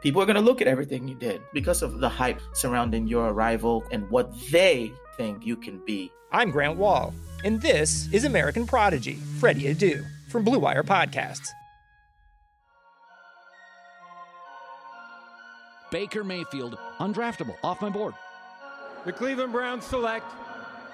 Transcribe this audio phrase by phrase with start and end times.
[0.00, 3.28] People are going to look at everything you did because of the hype surrounding your
[3.28, 6.10] arrival and what they think you can be.
[6.32, 7.12] I'm Grant Wahl,
[7.44, 11.48] and this is American Prodigy, Freddie Adu, from Blue Wire Podcasts.
[15.90, 18.14] Baker Mayfield, undraftable, off my board.
[19.04, 20.30] The Cleveland Browns select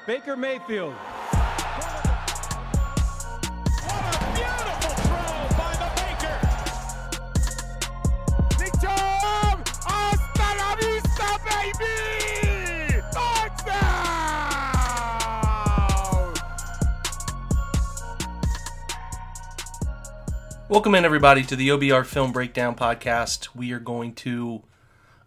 [0.07, 0.95] Baker Mayfield.
[20.69, 23.55] Welcome in, everybody, to the OBR Film Breakdown Podcast.
[23.55, 24.65] We are going to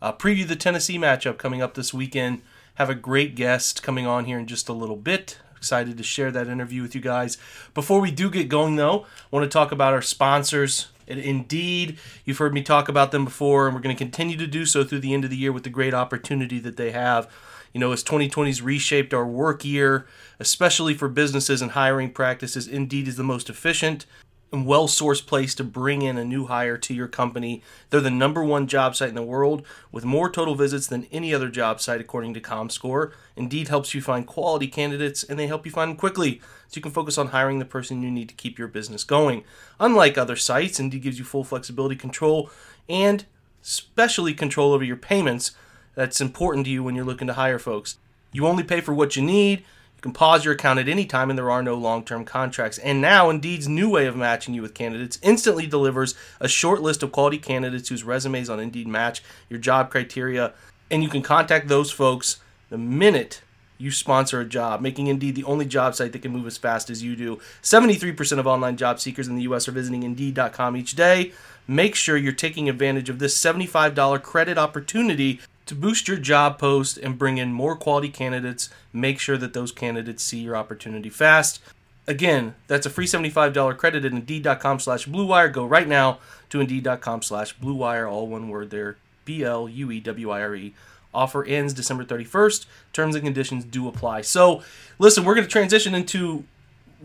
[0.02, 2.42] uh, preview the Tennessee matchup coming up this weekend.
[2.76, 5.40] Have a great guest coming on here in just a little bit.
[5.56, 7.38] Excited to share that interview with you guys.
[7.74, 10.88] Before we do get going, though, I want to talk about our sponsors.
[11.08, 14.66] Indeed, you've heard me talk about them before, and we're going to continue to do
[14.66, 17.32] so through the end of the year with the great opportunity that they have.
[17.74, 20.06] You know, as 2020's reshaped our work year,
[20.38, 24.06] especially for businesses and hiring practices, Indeed is the most efficient
[24.52, 27.62] and well sourced place to bring in a new hire to your company.
[27.90, 31.34] They're the number one job site in the world with more total visits than any
[31.34, 33.12] other job site, according to ComScore.
[33.36, 36.82] Indeed helps you find quality candidates and they help you find them quickly so you
[36.82, 39.44] can focus on hiring the person you need to keep your business going.
[39.80, 42.50] Unlike other sites, Indeed gives you full flexibility, control,
[42.88, 43.26] and
[43.64, 45.52] especially control over your payments.
[45.96, 47.98] That's important to you when you're looking to hire folks.
[48.32, 49.64] You only pay for what you need
[50.00, 52.78] you can pause your account at any time and there are no long term contracts.
[52.78, 57.04] And now, Indeed's new way of matching you with candidates instantly delivers a short list
[57.04, 60.54] of quality candidates whose resumes on Indeed match your job criteria.
[60.90, 62.40] And you can contact those folks
[62.70, 63.42] the minute
[63.78, 66.90] you sponsor a job, making Indeed the only job site that can move as fast
[66.90, 67.42] as you do.
[67.62, 69.68] 73% of online job seekers in the U.S.
[69.68, 71.34] are visiting Indeed.com each day.
[71.68, 76.98] Make sure you're taking advantage of this $75 credit opportunity to boost your job post
[76.98, 81.62] and bring in more quality candidates, make sure that those candidates see your opportunity fast.
[82.08, 85.54] Again, that's a free $75 credit at Indeed.com slash BlueWire.
[85.54, 86.18] Go right now
[86.50, 90.74] to Indeed.com slash BlueWire, all one word there, B-L-U-E-W-I-R-E.
[91.14, 92.66] Offer ends December 31st.
[92.92, 94.22] Terms and conditions do apply.
[94.22, 94.64] So,
[94.98, 96.46] listen, we're going to transition into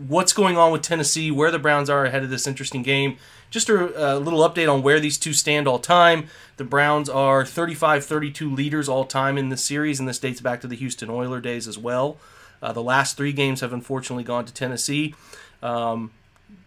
[0.07, 3.17] what's going on with Tennessee, where the Browns are ahead of this interesting game.
[3.49, 6.27] Just a, a, little update on where these two stand all time.
[6.57, 10.61] The Browns are 35 32 leaders all time in the series, and this dates back
[10.61, 12.17] to the Houston Oiler days as well.
[12.61, 15.13] Uh, the last three games have unfortunately gone to Tennessee.
[15.61, 16.11] Um,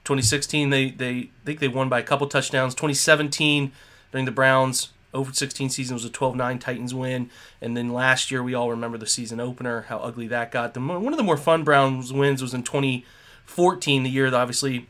[0.04, 2.74] 2016, they, they think they won by a couple touchdowns.
[2.74, 3.72] 2017,
[4.12, 8.42] during the Browns over 16 season was a 12-9 Titans win, and then last year
[8.42, 10.74] we all remember the season opener, how ugly that got.
[10.74, 14.86] The, one of the more fun Browns wins was in 2014, the year that obviously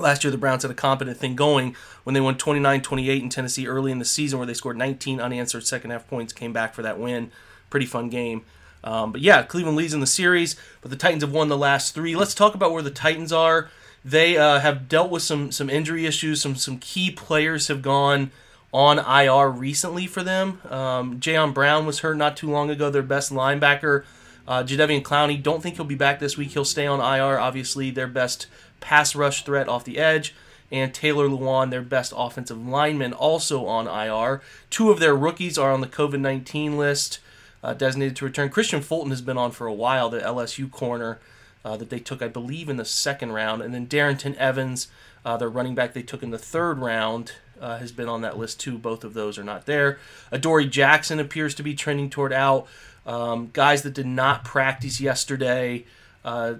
[0.00, 3.66] last year the Browns had a competent thing going when they won 29-28 in Tennessee
[3.66, 6.82] early in the season, where they scored 19 unanswered second half points, came back for
[6.82, 7.30] that win.
[7.70, 8.44] Pretty fun game.
[8.84, 11.94] Um, but yeah, Cleveland leads in the series, but the Titans have won the last
[11.94, 12.14] three.
[12.14, 13.70] Let's talk about where the Titans are.
[14.04, 16.40] They uh, have dealt with some some injury issues.
[16.40, 18.30] Some some key players have gone
[18.72, 20.60] on IR recently for them.
[20.70, 24.04] Um, Jayon Brown was hurt not too long ago, their best linebacker.
[24.46, 26.52] Uh, Jadeveon Clowney, don't think he'll be back this week.
[26.52, 28.46] He'll stay on IR, obviously, their best
[28.80, 30.34] pass rush threat off the edge.
[30.70, 34.42] And Taylor Lewan, their best offensive lineman, also on IR.
[34.68, 37.20] Two of their rookies are on the COVID 19 list,
[37.62, 38.50] uh, designated to return.
[38.50, 41.18] Kristian Fulton has been on for a while, the LSU corner
[41.64, 43.62] uh, that they took, I believe, in the second round.
[43.62, 44.88] And then Darrynton Evans,
[45.24, 48.38] uh, their running back they took in the third round uh, has been on that
[48.38, 48.78] list too.
[48.78, 49.98] Both of those are not there.
[50.30, 52.66] Adoree Jackson appears to be trending toward out.
[53.06, 55.84] Um, guys that did not practice yesterday.
[56.24, 56.54] Uh,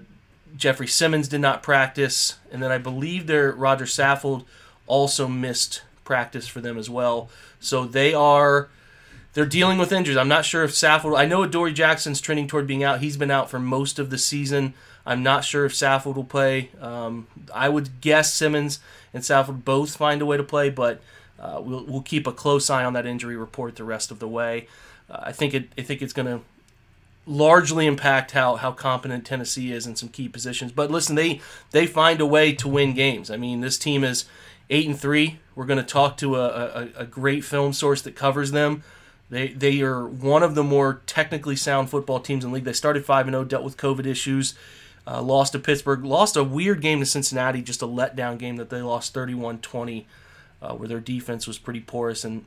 [0.55, 4.45] Jeffrey Simmons did not practice, and then I believe their Roger Saffold
[4.87, 7.29] also missed practice for them as well.
[7.59, 8.69] So they are
[9.33, 10.17] they're dealing with injuries.
[10.17, 11.17] I'm not sure if Saffold.
[11.17, 12.99] I know Adoree Jackson's trending toward being out.
[12.99, 14.73] He's been out for most of the season.
[15.05, 16.71] I'm not sure if Saffold will play.
[16.81, 18.79] Um, I would guess Simmons
[19.13, 21.01] and Saffold both find a way to play, but
[21.39, 24.27] uh, we'll we'll keep a close eye on that injury report the rest of the
[24.27, 24.67] way.
[25.09, 26.41] Uh, I think it I think it's going to
[27.29, 30.71] largely impact how how competent Tennessee is in some key positions.
[30.71, 31.39] But listen, they
[31.71, 33.29] they find a way to win games.
[33.29, 34.25] I mean, this team is
[34.69, 35.39] eight and three.
[35.55, 38.83] We're going to talk to a, a, a great film source that covers them.
[39.29, 42.63] They they are one of the more technically sound football teams in the league.
[42.63, 44.55] They started five and zero, dealt with COVID issues,
[45.05, 48.69] uh, lost to Pittsburgh, lost a weird game to Cincinnati, just a letdown game that
[48.71, 50.05] they lost 31-20,
[50.61, 52.43] uh, where their defense was pretty porous and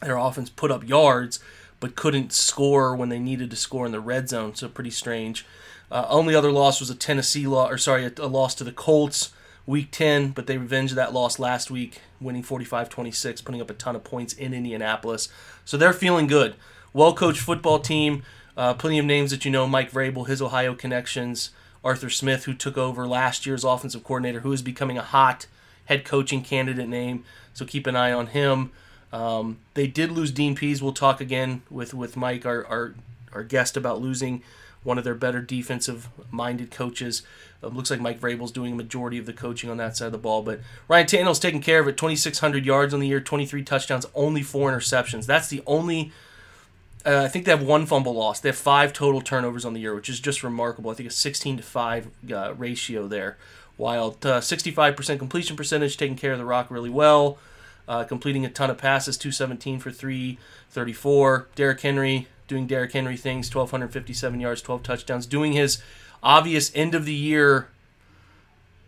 [0.00, 1.40] their offense put up yards
[1.80, 4.54] but couldn't score when they needed to score in the red zone.
[4.54, 5.44] So pretty strange.
[5.90, 8.72] Uh, only other loss was a Tennessee loss, or sorry, a, a loss to the
[8.72, 9.32] Colts
[9.66, 13.74] week 10, but they revenged that loss last week, winning 45 26, putting up a
[13.74, 15.28] ton of points in Indianapolis.
[15.64, 16.54] So they're feeling good.
[16.92, 18.22] Well coached football team.
[18.56, 21.50] Uh, plenty of names that you know Mike Vrabel, his Ohio connections,
[21.82, 25.46] Arthur Smith, who took over last year's offensive coordinator, who is becoming a hot
[25.86, 27.24] head coaching candidate name.
[27.52, 28.70] So keep an eye on him.
[29.14, 30.82] Um, they did lose Dean Pees.
[30.82, 32.94] We'll talk again with, with Mike, our, our,
[33.32, 34.42] our guest, about losing
[34.82, 37.22] one of their better defensive minded coaches.
[37.62, 40.12] It looks like Mike Vrabel's doing a majority of the coaching on that side of
[40.12, 40.42] the ball.
[40.42, 41.96] But Ryan Tannehill's taking care of it.
[41.96, 45.26] 2,600 yards on the year, 23 touchdowns, only four interceptions.
[45.26, 46.10] That's the only.
[47.06, 48.40] Uh, I think they have one fumble loss.
[48.40, 50.90] They have five total turnovers on the year, which is just remarkable.
[50.90, 53.36] I think a 16 to 5 uh, ratio there.
[53.78, 57.38] Uh, 65% completion percentage, taking care of the rock really well,
[57.88, 61.48] uh, completing a ton of passes, 217 for 334.
[61.54, 65.82] Derrick Henry doing Derrick Henry things, 1,257 yards, 12 touchdowns, doing his
[66.22, 67.68] obvious end of the year,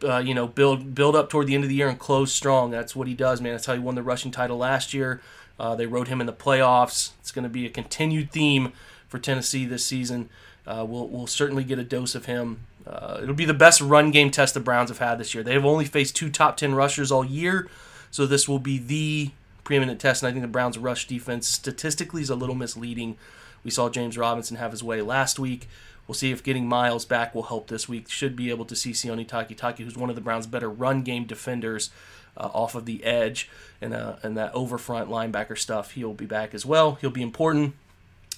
[0.05, 2.71] uh, you know, build build up toward the end of the year and close strong.
[2.71, 3.53] That's what he does, man.
[3.53, 5.21] That's how he won the rushing title last year.
[5.59, 7.13] Uh, they rode him in the playoffs.
[7.21, 8.73] It's going to be a continued theme
[9.09, 10.29] for Tennessee this season.
[10.67, 12.61] Uh, we'll, we'll certainly get a dose of him.
[12.87, 15.43] Uh, it'll be the best run game test the Browns have had this year.
[15.43, 17.69] They have only faced two top 10 rushers all year,
[18.17, 19.31] so this will be the
[19.63, 20.23] preeminent test.
[20.23, 23.19] And I think the Browns' rush defense statistically is a little misleading.
[23.63, 25.69] We saw James Robinson have his way last week.
[26.07, 28.09] We'll see if getting Myles back will help this week.
[28.09, 31.27] Should be able to see Sione Takitaki, who's one of the Browns' better run game
[31.27, 31.91] defenders,
[32.39, 33.51] uh, off of the edge
[33.83, 35.91] and uh, and that over front linebacker stuff.
[35.91, 36.95] He'll be back as well.
[36.95, 37.75] He'll be important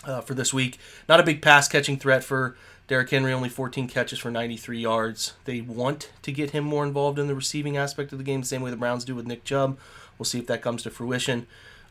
[0.02, 0.78] uh, for this week.
[1.08, 2.56] Not a big pass catching threat for
[2.88, 3.32] Derrick Henry.
[3.32, 5.34] Only 14 catches for 93 yards.
[5.44, 8.46] They want to get him more involved in the receiving aspect of the game, the
[8.46, 9.78] same way the Browns do with Nick Chubb.
[10.18, 11.46] We'll see if that comes to fruition.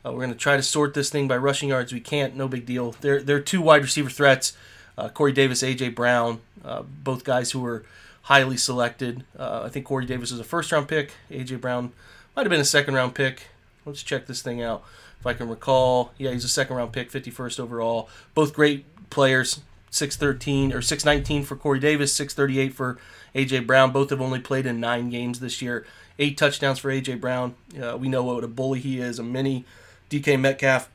[0.05, 1.93] Uh, we're going to try to sort this thing by rushing yards.
[1.93, 2.35] We can't.
[2.35, 2.95] No big deal.
[2.99, 4.53] They're they're two wide receiver threats
[4.97, 7.83] uh, Corey Davis, AJ Brown, uh, both guys who were
[8.23, 9.23] highly selected.
[9.37, 11.11] Uh, I think Corey Davis was a first round pick.
[11.29, 11.91] AJ Brown
[12.35, 13.47] might have been a second round pick.
[13.85, 14.83] Let's check this thing out.
[15.19, 18.09] If I can recall, yeah, he's a second round pick, 51st overall.
[18.33, 19.61] Both great players.
[19.89, 22.97] 613 or 619 for Corey Davis, 638 for
[23.33, 23.91] AJ Brown.
[23.91, 25.85] Both have only played in nine games this year.
[26.19, 27.55] Eight touchdowns for AJ Brown.
[27.81, 29.65] Uh, we know what a bully he is, a mini
[30.09, 30.89] DK Metcalf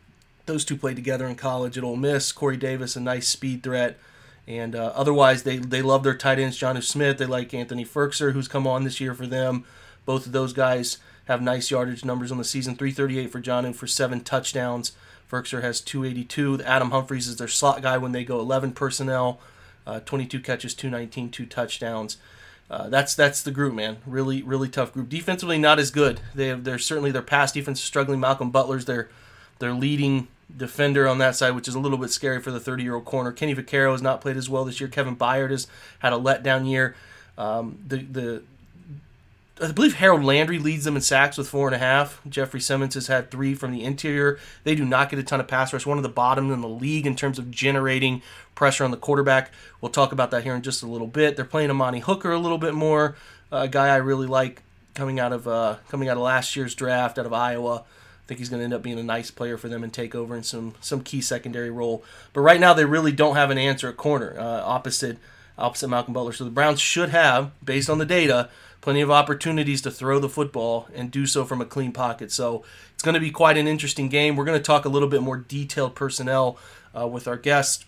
[0.46, 2.32] those two played together in college at Ole Miss.
[2.32, 3.98] Corey Davis, a nice speed threat.
[4.46, 7.18] And uh, otherwise, they, they love their tight ends, Jonnu Smith.
[7.18, 9.64] They like Anthony Firkser, who's come on this year for them.
[10.04, 13.86] Both of those guys have nice yardage numbers on the season 338 for Jonnu for
[13.86, 14.92] seven touchdowns.
[15.30, 16.62] Firkser has 282.
[16.62, 19.40] Adam Humphries is their slot guy when they go 11 personnel.
[19.86, 22.18] Uh, 22 catches, 219, two touchdowns.
[22.70, 23.98] Uh, that's that's the group, man.
[24.06, 25.08] Really, really tough group.
[25.08, 26.20] Defensively, not as good.
[26.34, 28.20] They have, they're certainly their pass defense is struggling.
[28.20, 29.10] Malcolm Butler's their
[29.58, 32.82] their leading defender on that side, which is a little bit scary for the 30
[32.82, 33.32] year old corner.
[33.32, 34.88] Kenny Vaccaro has not played as well this year.
[34.88, 35.66] Kevin Byard has
[35.98, 36.94] had a letdown year.
[37.36, 38.42] Um, the the
[39.60, 42.20] I believe Harold Landry leads them in sacks with four and a half.
[42.28, 44.38] Jeffrey Simmons has had three from the interior.
[44.64, 45.86] They do not get a ton of pass rush.
[45.86, 48.22] One of the bottom in the league in terms of generating
[48.54, 49.50] pressure on the quarterback.
[49.80, 51.36] We'll talk about that here in just a little bit.
[51.36, 53.14] They're playing Amani Hooker a little bit more,
[53.50, 54.62] a guy I really like
[54.94, 57.84] coming out of uh, coming out of last year's draft out of Iowa
[58.22, 60.14] I think he's going to end up being a nice player for them and take
[60.14, 62.04] over in some some key secondary role.
[62.32, 65.18] But right now they really don't have an answer at corner uh, opposite
[65.58, 66.32] opposite Malcolm Butler.
[66.32, 68.48] So the Browns should have, based on the data,
[68.82, 72.30] plenty of opportunities to throw the football and do so from a clean pocket.
[72.30, 74.36] So it's going to be quite an interesting game.
[74.36, 76.58] We're going to talk a little bit more detailed personnel
[76.94, 77.86] uh, with our guest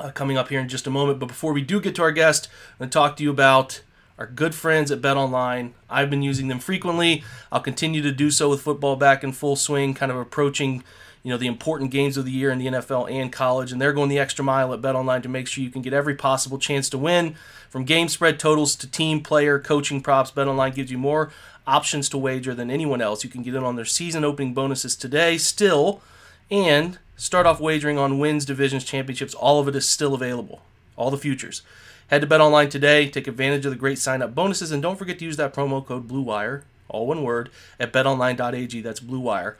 [0.00, 1.20] uh, coming up here in just a moment.
[1.20, 3.82] But before we do get to our guest, I'm going to talk to you about
[4.18, 5.74] our good friends at Bet Online.
[5.90, 7.22] I've been using them frequently.
[7.50, 10.82] I'll continue to do so with football back in full swing, kind of approaching,
[11.22, 13.72] you know, the important games of the year in the NFL and college.
[13.72, 16.14] And they're going the extra mile at BetOnline to make sure you can get every
[16.14, 17.36] possible chance to win.
[17.68, 21.30] From game spread totals to team, player, coaching props, BetOnline gives you more
[21.66, 23.22] options to wager than anyone else.
[23.24, 26.02] You can get in on their season opening bonuses today still
[26.50, 29.32] and Start off wagering on wins, divisions, championships.
[29.32, 30.60] All of it is still available.
[30.96, 31.62] All the futures.
[32.08, 33.08] Head to BetOnline today.
[33.08, 35.86] Take advantage of the great sign up bonuses, and don't forget to use that promo
[35.86, 37.48] code BlueWire, all one word,
[37.78, 38.80] at BetOnline.ag.
[38.80, 39.54] That's BlueWire.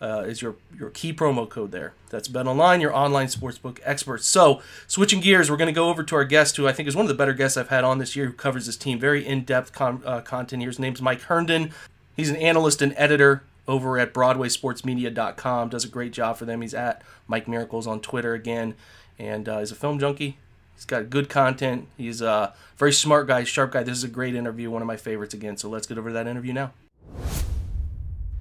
[0.00, 1.92] Uh, is your your key promo code there.
[2.10, 4.26] That's BetOnline, your online sportsbook experts.
[4.26, 6.94] So, switching gears, we're going to go over to our guest, who I think is
[6.94, 9.00] one of the better guests I've had on this year, who covers this team.
[9.00, 10.70] Very in depth uh, content here.
[10.70, 11.72] His name's Mike Herndon.
[12.16, 15.68] He's an analyst and editor over at BroadwaySportsMedia.com.
[15.68, 16.62] Does a great job for them.
[16.62, 18.74] He's at Mike Miracles on Twitter again,
[19.18, 20.38] and uh, he's a film junkie.
[20.74, 21.88] He's got good content.
[21.96, 23.82] He's a very smart guy, sharp guy.
[23.82, 25.56] This is a great interview, one of my favorites again.
[25.56, 26.72] So let's get over that interview now.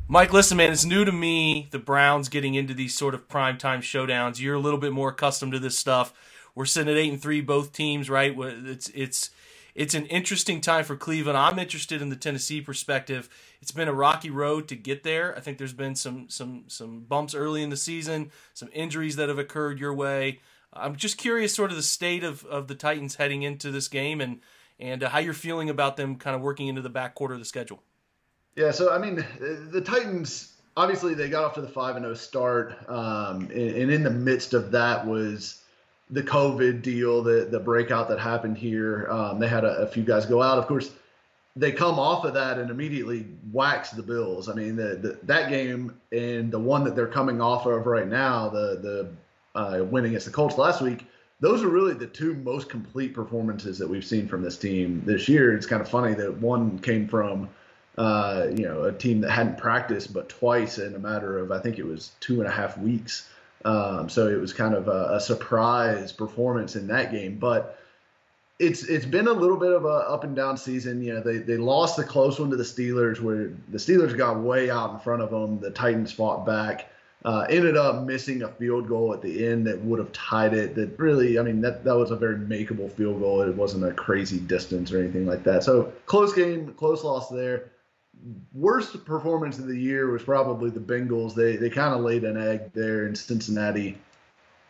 [0.09, 3.79] Mike, listen, man, it's new to me, the Browns getting into these sort of primetime
[3.79, 4.39] showdowns.
[4.39, 6.13] You're a little bit more accustomed to this stuff.
[6.55, 8.33] We're sitting at eight and three, both teams, right?
[8.37, 9.31] It's it's
[9.75, 11.37] it's an interesting time for Cleveland.
[11.37, 13.27] I'm interested in the Tennessee perspective.
[13.61, 15.35] It's been a rocky road to get there.
[15.35, 19.27] I think there's been some some some bumps early in the season, some injuries that
[19.27, 20.39] have occurred your way.
[20.71, 24.21] I'm just curious, sort of the state of, of the Titans heading into this game,
[24.21, 24.39] and
[24.79, 27.41] and uh, how you're feeling about them kind of working into the back quarter of
[27.41, 27.83] the schedule.
[28.57, 29.23] Yeah, so I mean,
[29.71, 33.75] the Titans obviously they got off to the five and zero oh start, um, and,
[33.75, 35.61] and, in the midst of that was
[36.09, 39.07] the COVID deal, the the breakout that happened here.
[39.11, 40.57] Um, they had a, a, few guys go out.
[40.57, 40.89] Of course,
[41.55, 44.49] they come off of that and immediately wax the Bills.
[44.49, 48.07] I mean, the, the, that game and the one that they're coming off of right
[48.07, 49.07] now, the
[49.53, 51.05] the uh, win against the Colts last week.
[51.41, 55.29] Those are really the two most complete performances that we've seen from this team this
[55.29, 55.55] year.
[55.55, 57.47] It's kind of funny that one came from
[57.97, 61.59] uh, you know, a team that hadn't practiced but twice in a matter of I
[61.59, 63.27] think it was two and a half weeks.
[63.65, 67.37] Um, so it was kind of a, a, surprise performance in that game.
[67.37, 67.79] But
[68.59, 71.01] it's it's been a little bit of a up and down season.
[71.01, 74.39] You know, they they lost the close one to the Steelers, where the Steelers got
[74.39, 75.59] way out in front of them.
[75.59, 76.91] The Titans fought back.
[77.25, 80.75] Uh, ended up missing a field goal at the end that would have tied it.
[80.75, 83.41] That really, I mean, that that was a very makeable field goal.
[83.41, 85.63] It wasn't a crazy distance or anything like that.
[85.63, 87.71] So close game, close loss there
[88.53, 91.33] worst performance of the year was probably the Bengals.
[91.33, 93.97] They they kind of laid an egg there in Cincinnati,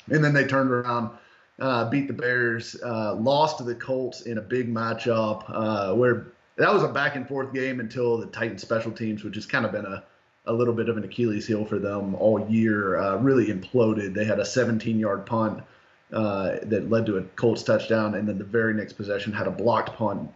[0.10, 1.12] and then they turned around,
[1.60, 6.28] uh, beat the Bears, uh, lost to the Colts in a big matchup uh, where
[6.58, 9.66] that was a back and forth game until the Titans special teams, which has kind
[9.66, 10.04] of been a
[10.46, 14.14] a little bit of an Achilles heel for them all year, uh, really imploded.
[14.14, 15.64] They had a 17 yard punt.
[16.10, 19.52] Uh, that led to a Colts touchdown, and then the very next possession had a
[19.52, 20.32] blocked punt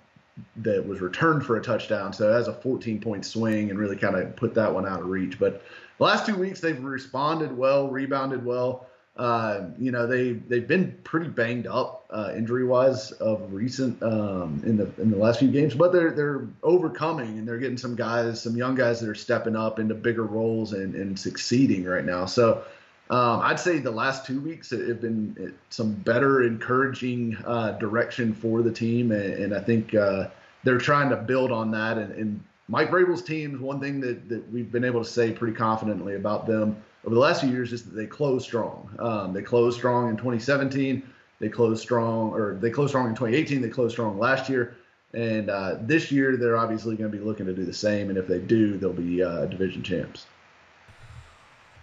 [0.57, 2.13] that was returned for a touchdown.
[2.13, 5.07] So as a 14 point swing and really kind of put that one out of
[5.07, 5.39] reach.
[5.39, 5.63] But
[5.97, 8.87] the last two weeks they've responded well, rebounded well.
[9.17, 14.63] Uh, you know they they've been pretty banged up uh, injury wise of recent um,
[14.65, 17.93] in the in the last few games, but they're they're overcoming and they're getting some
[17.93, 22.05] guys, some young guys that are stepping up into bigger roles and, and succeeding right
[22.05, 22.25] now.
[22.25, 22.63] So
[23.11, 28.61] um, I'd say the last two weeks have been some better, encouraging uh, direction for
[28.61, 30.29] the team, and, and I think uh,
[30.63, 31.97] they're trying to build on that.
[31.97, 35.53] And, and Mike Vrabel's teams, one thing that, that we've been able to say pretty
[35.53, 38.89] confidently about them over the last few years is that they close strong.
[38.99, 41.03] Um, they closed strong in 2017.
[41.39, 43.61] They closed strong, or they closed strong in 2018.
[43.61, 44.77] They closed strong last year.
[45.13, 48.07] And uh, this year, they're obviously going to be looking to do the same.
[48.09, 50.27] And if they do, they'll be uh, division champs.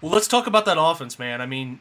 [0.01, 1.41] Well, let's talk about that offense, man.
[1.41, 1.81] I mean,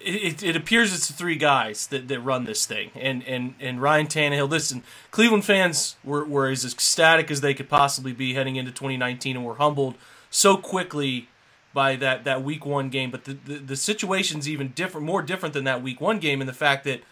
[0.00, 3.80] it, it appears it's the three guys that, that run this thing, and and and
[3.80, 4.48] Ryan Tannehill.
[4.48, 9.36] Listen, Cleveland fans were were as ecstatic as they could possibly be heading into 2019,
[9.36, 9.94] and were humbled
[10.30, 11.28] so quickly
[11.72, 13.10] by that that Week One game.
[13.10, 16.46] But the the, the situation's even different, more different than that Week One game, in
[16.46, 17.02] the fact that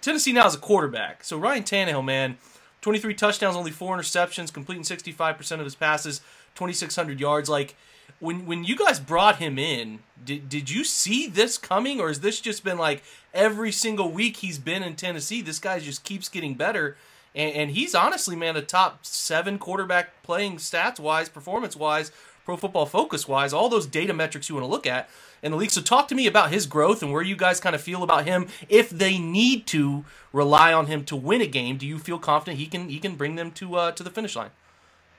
[0.00, 1.24] Tennessee now is a quarterback.
[1.24, 2.36] So Ryan Tannehill, man,
[2.82, 6.20] 23 touchdowns, only four interceptions, completing 65% of his passes,
[6.54, 7.74] 2,600 yards, like
[8.20, 12.20] when when you guys brought him in, did did you see this coming, or has
[12.20, 13.02] this just been like
[13.34, 15.42] every single week he's been in Tennessee?
[15.42, 16.96] This guy just keeps getting better,
[17.34, 22.10] and, and he's honestly, man, a top seven quarterback playing stats wise, performance wise,
[22.44, 25.08] Pro Football Focus wise, all those data metrics you want to look at
[25.42, 25.70] in the league.
[25.70, 28.24] So talk to me about his growth and where you guys kind of feel about
[28.24, 28.48] him.
[28.68, 32.58] If they need to rely on him to win a game, do you feel confident
[32.58, 34.50] he can he can bring them to uh, to the finish line?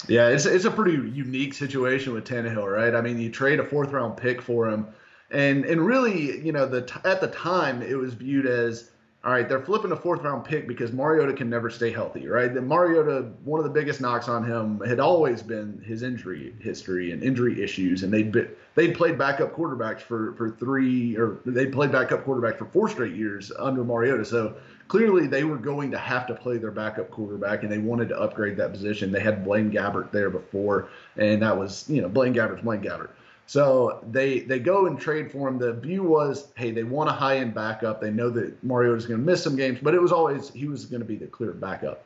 [0.07, 2.95] Yeah, it's it's a pretty unique situation with Tannehill, right?
[2.95, 4.87] I mean, you trade a fourth round pick for him,
[5.31, 8.89] and and really, you know, the at the time it was viewed as
[9.27, 12.53] all right, they're flipping a fourth round pick because Mariota can never stay healthy, right?
[12.53, 17.11] The Mariota, one of the biggest knocks on him had always been his injury history
[17.11, 21.65] and injury issues, and they'd been, they'd played backup quarterbacks for for three or they
[21.65, 24.55] played backup quarterback for four straight years under Mariota, so
[24.88, 28.20] clearly they were going to have to play their backup quarterback and they wanted to
[28.20, 29.12] upgrade that position.
[29.12, 33.10] They had Blaine Gabbert there before, and that was, you know, Blaine Gabbert's Blaine Gabbert.
[33.46, 35.58] So they they go and trade for him.
[35.58, 38.01] The view was, hey, they want a high end backup.
[38.01, 40.86] They know that Mariota's going to miss some games, but it was always he was
[40.86, 42.06] going to be the clear backup.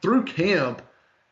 [0.00, 0.80] Through camp,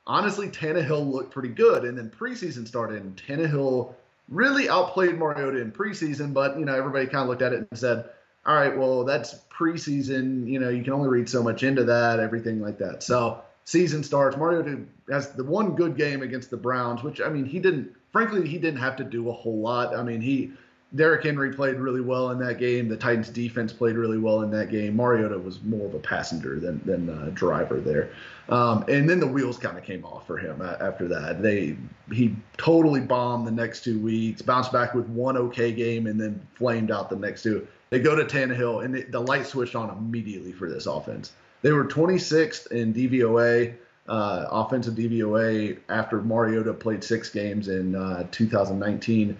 [0.07, 3.95] honestly, Tannehill looked pretty good, and then preseason started, and Tannehill
[4.28, 6.35] really outplayed Mariota in preseason.
[6.35, 8.11] But you know, everybody kind of looked at it and said,
[8.46, 10.46] all right, well, that's preseason.
[10.46, 13.02] You know, you can only read so much into that, everything like that.
[13.02, 14.36] So season starts.
[14.36, 17.94] Mario has the one good game against the Browns, which I mean, he didn't.
[18.12, 19.96] Frankly, he didn't have to do a whole lot.
[19.96, 20.52] I mean, he
[20.94, 22.88] Derrick Henry played really well in that game.
[22.88, 24.94] The Titans defense played really well in that game.
[24.94, 28.10] Mariota was more of a passenger than than a driver there.
[28.48, 31.42] Um, and then the wheels kind of came off for him after that.
[31.42, 31.76] They
[32.12, 36.46] he totally bombed the next two weeks, bounced back with one okay game, and then
[36.54, 37.66] flamed out the next two.
[37.90, 41.32] They go to Tannehill, and the light switched on immediately for this offense.
[41.62, 43.74] They were 26th in DVOA,
[44.08, 49.36] uh, offensive DVOA, after Mariota played six games in uh, 2019.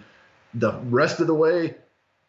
[0.55, 1.75] The rest of the way,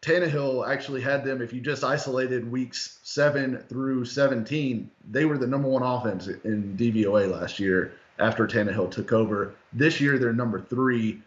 [0.01, 1.41] Tannehill actually had them.
[1.41, 6.75] If you just isolated weeks seven through 17, they were the number one offense in
[6.77, 9.55] DVOA last year after Tannehill took over.
[9.73, 11.21] This year, they're number three.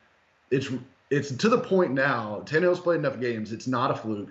[0.50, 0.68] It's
[1.10, 2.42] it's to the point now.
[2.44, 3.52] Tannehill's played enough games.
[3.52, 4.30] It's not a fluke.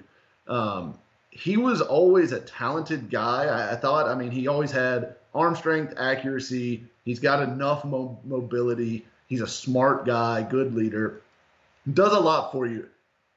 [0.50, 0.98] Um,
[1.30, 3.46] he was always a talented guy.
[3.46, 4.08] I, I, thought.
[4.08, 6.84] I mean, he always had arm strength, accuracy.
[7.06, 9.06] He's got enough mo- mobility.
[9.28, 11.22] He's a smart guy, good leader.
[11.94, 12.88] Does a lot for you.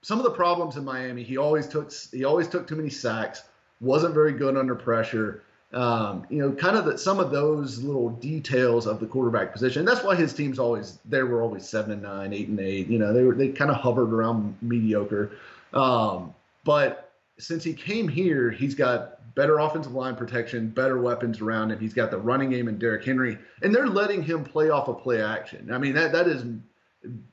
[0.00, 3.44] Some of the problems in Miami, he always took he always took too many sacks.
[3.80, 5.42] Wasn't very good under pressure.
[5.72, 9.84] Um, you know, kind of the, some of those little details of the quarterback position.
[9.84, 12.88] That's why his teams always they were always seven and nine, eight and eight.
[12.88, 15.32] You know, they were they kind of hovered around mediocre.
[15.72, 17.01] Um, but
[17.38, 21.78] since he came here, he's got better offensive line protection, better weapons around him.
[21.78, 25.02] He's got the running game and Derrick Henry, and they're letting him play off of
[25.02, 25.72] play action.
[25.72, 26.44] I mean, that that is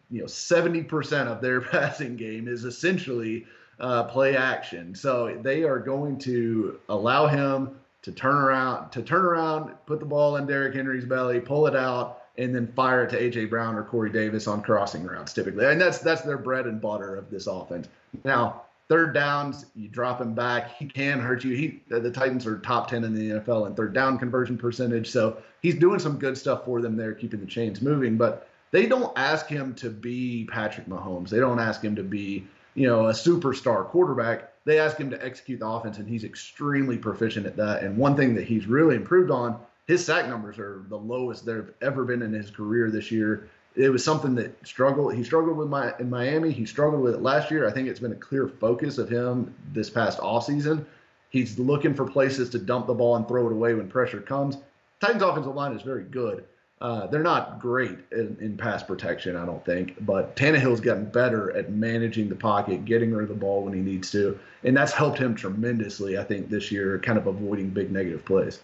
[0.10, 3.46] you know 70% of their passing game is essentially
[3.79, 4.96] uh, play action.
[4.96, 10.06] So they are going to allow him to turn around, to turn around, put the
[10.06, 13.76] ball in Derrick Henry's belly, pull it out, and then fire it to AJ Brown
[13.76, 15.65] or Corey Davis on crossing routes typically.
[15.65, 17.89] And that's that's their bread and butter of this offense.
[18.24, 21.56] Now third downs, you drop him back, he can hurt you.
[21.56, 25.38] He the Titans are top ten in the NFL in third down conversion percentage, so
[25.62, 28.17] he's doing some good stuff for them there, keeping the chains moving.
[28.17, 31.30] But they don't ask him to be Patrick Mahomes.
[31.30, 34.52] They don't ask him to be you know a superstar quarterback.
[34.65, 37.84] They ask him to execute the offense, and he's extremely proficient at that.
[37.84, 41.71] And one thing that he's really improved on, his sack numbers are the lowest they've
[41.82, 45.13] ever been in his career this year it was something that struggled.
[45.13, 46.51] He struggled with my in Miami.
[46.51, 47.67] He struggled with it last year.
[47.67, 50.86] I think it's been a clear focus of him this past off season.
[51.29, 54.58] He's looking for places to dump the ball and throw it away when pressure comes.
[54.99, 56.43] Titans offensive line is very good.
[56.82, 61.51] Uh, they're not great in, in, pass protection, I don't think, but Tannehill's gotten better
[61.51, 64.93] at managing the pocket, getting rid of the ball when he needs to, and that's
[64.93, 66.17] helped him tremendously.
[66.17, 68.62] I think this year, kind of avoiding big negative plays.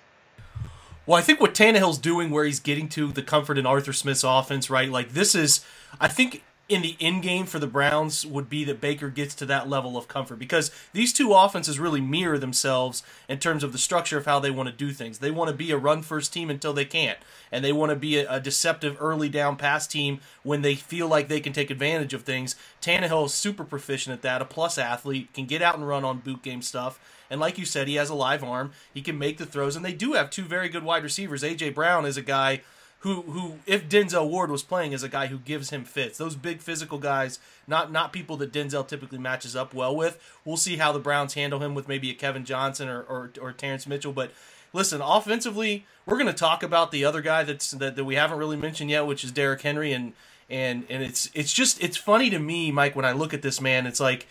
[1.05, 4.23] Well, I think what Tannehill's doing, where he's getting to the comfort in Arthur Smith's
[4.23, 4.89] offense, right?
[4.89, 5.63] Like this is,
[5.99, 9.45] I think in the end game for the Browns would be that Baker gets to
[9.45, 13.77] that level of comfort because these two offenses really mirror themselves in terms of the
[13.77, 15.19] structure of how they want to do things.
[15.19, 17.19] They want to be a run first team until they can't,
[17.51, 21.07] and they want to be a, a deceptive early down pass team when they feel
[21.07, 22.55] like they can take advantage of things.
[22.81, 26.19] Tannehill is super proficient at that, a plus athlete, can get out and run on
[26.19, 26.99] boot game stuff
[27.29, 28.71] and like you said, he has a live arm.
[28.93, 31.43] He can make the throws, and they do have two very good wide receivers.
[31.43, 32.61] AJ Brown is a guy
[33.05, 36.17] who, who if Denzel Ward was playing, is a guy who gives him fits.
[36.17, 37.37] Those big physical guys,
[37.67, 40.19] not not people that Denzel typically matches up well with.
[40.43, 43.51] We'll see how the Browns handle him with maybe a Kevin Johnson or or, or
[43.53, 44.31] Terrance Mitchell, but.
[44.73, 48.37] Listen, offensively, we're going to talk about the other guy that's that, that we haven't
[48.37, 50.11] really mentioned yet, which is Derrick Henry, and
[50.49, 53.61] and and it's it's just it's funny to me, Mike, when I look at this
[53.61, 53.85] man.
[53.85, 54.27] It's like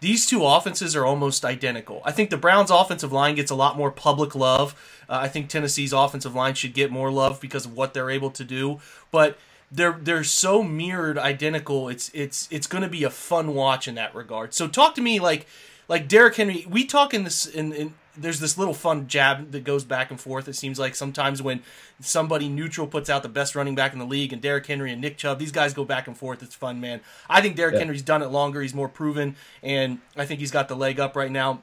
[0.00, 2.02] these two offenses are almost identical.
[2.04, 4.74] I think the Browns' offensive line gets a lot more public love.
[5.08, 8.30] Uh, I think Tennessee's offensive line should get more love because of what they're able
[8.30, 8.80] to do.
[9.10, 9.38] But
[9.70, 11.88] they're they're so mirrored identical.
[11.88, 14.54] It's it's it's going to be a fun watch in that regard.
[14.54, 15.46] So talk to me like
[15.88, 16.64] like Derrick Henry.
[16.68, 20.20] We talk in this in, in there's this little fun jab that goes back and
[20.20, 20.48] forth.
[20.48, 21.62] It seems like sometimes when
[22.00, 25.00] somebody neutral puts out the best running back in the league, and Derrick Henry and
[25.00, 26.42] Nick Chubb, these guys go back and forth.
[26.42, 27.00] It's fun, man.
[27.28, 27.80] I think Derrick yeah.
[27.80, 28.60] Henry's done it longer.
[28.60, 31.62] He's more proven, and I think he's got the leg up right now.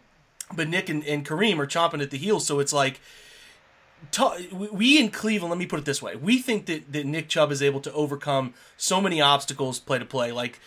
[0.56, 3.00] But Nick and, and Kareem are chomping at the heels, so it's like
[4.52, 7.52] we in Cleveland, let me put it this way: we think that, that Nick Chubb
[7.52, 10.32] is able to overcome so many obstacles play to play.
[10.32, 10.60] Like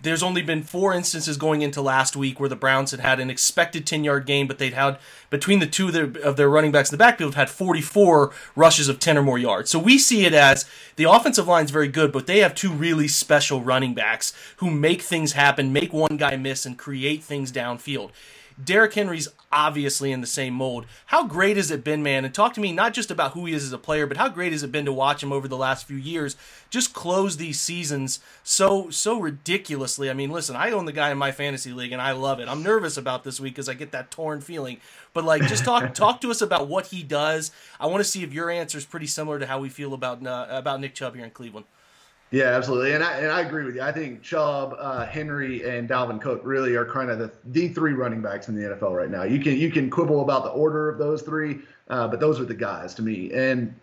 [0.00, 3.30] there's only been four instances going into last week where the Browns had had an
[3.30, 4.98] expected 10 yard gain, but they'd had
[5.30, 8.88] between the two of their, of their running backs in the backfield had 44 rushes
[8.88, 9.70] of 10 or more yards.
[9.70, 13.08] So we see it as the offensive line's very good, but they have two really
[13.08, 18.10] special running backs who make things happen, make one guy miss, and create things downfield.
[18.62, 20.84] Derrick Henry's obviously in the same mold.
[21.06, 22.26] How great has it been, man?
[22.26, 24.28] And talk to me not just about who he is as a player, but how
[24.28, 26.36] great has it been to watch him over the last few years
[26.68, 30.10] just close these seasons so so ridiculously.
[30.10, 32.48] I mean, listen, I own the guy in my fantasy league and I love it.
[32.48, 34.76] I'm nervous about this week because I get that torn feeling.
[35.14, 37.50] But like, just talk talk to us about what he does.
[37.80, 40.24] I want to see if your answer is pretty similar to how we feel about
[40.26, 41.66] uh, about Nick Chubb here in Cleveland.
[42.32, 43.82] Yeah, absolutely, and I and I agree with you.
[43.82, 47.92] I think Chubb, uh, Henry, and Dalvin Cook really are kind of the the three
[47.92, 49.22] running backs in the NFL right now.
[49.22, 52.44] You can you can quibble about the order of those three, uh, but those are
[52.44, 53.32] the guys to me.
[53.32, 53.78] And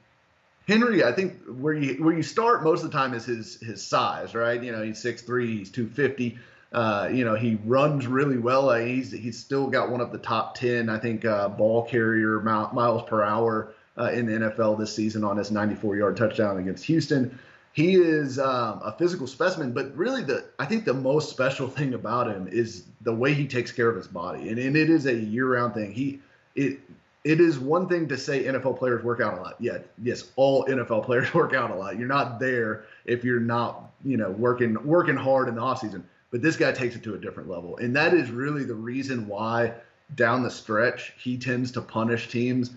[0.67, 3.81] Henry, I think where you where you start most of the time is his his
[3.81, 4.61] size, right?
[4.61, 6.37] You know, he's six three, he's two fifty.
[6.73, 8.69] Uh, you know, he runs really well.
[8.69, 12.41] Uh, he's he's still got one of the top ten, I think, uh, ball carrier
[12.41, 16.83] miles per hour uh, in the NFL this season on his 94 yard touchdown against
[16.85, 17.39] Houston
[17.73, 21.95] he is um, a physical specimen, but really the I think the most special thing
[21.95, 25.05] about him is the way he takes care of his body, and, and it is
[25.07, 25.91] a year-round thing.
[25.91, 26.19] He
[26.55, 26.79] it
[27.23, 29.55] it is one thing to say NFL players work out a lot.
[29.59, 31.97] Yeah, yes, all NFL players work out a lot.
[31.97, 36.03] You're not there if you're not you know working working hard in the offseason.
[36.29, 39.27] But this guy takes it to a different level, and that is really the reason
[39.27, 39.73] why
[40.15, 42.71] down the stretch he tends to punish teams.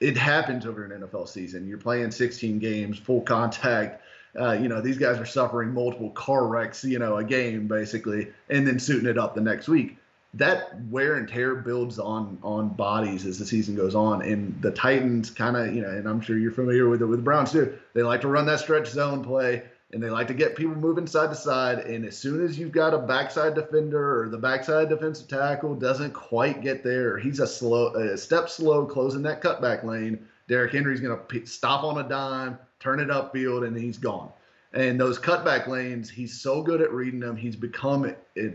[0.00, 1.68] It happens over an NFL season.
[1.68, 4.02] You're playing 16 games, full contact
[4.38, 8.28] uh, you know, these guys are suffering multiple car wrecks, you know, a game basically,
[8.48, 9.96] and then suiting it up the next week.
[10.34, 14.70] That wear and tear builds on on bodies as the season goes on, and the
[14.70, 17.50] Titans kind of, you know, and I'm sure you're familiar with it with the Browns
[17.50, 17.76] too.
[17.94, 21.08] They like to run that stretch zone play, and they like to get people moving
[21.08, 21.80] side to side.
[21.80, 26.12] And as soon as you've got a backside defender or the backside defensive tackle doesn't
[26.12, 30.24] quite get there, he's a slow, a step slow closing that cutback lane.
[30.46, 34.30] Derrick Henry's going to stop on a dime, turn it upfield, and he's gone.
[34.72, 37.36] And those cutback lanes, he's so good at reading them.
[37.36, 38.52] He's become a,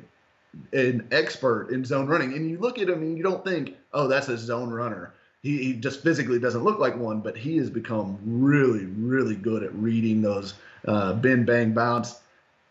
[0.74, 2.34] an expert in zone running.
[2.34, 5.14] And you look at him and you don't think, oh, that's a zone runner.
[5.44, 9.62] He, he just physically doesn't look like one, but he has become really, really good
[9.62, 10.56] at reading those
[10.88, 12.20] uh, bend, bang, bounce